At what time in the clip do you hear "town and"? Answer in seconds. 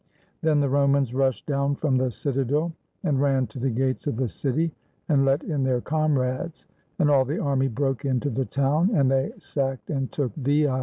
8.45-9.11